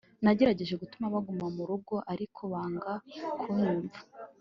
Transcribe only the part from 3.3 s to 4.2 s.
kunyumva